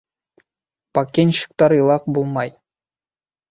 БАКЕНЩИКТАР 0.99 1.71
ИЛАҠ 1.79 2.03
БУЛМАЙ 2.17 2.51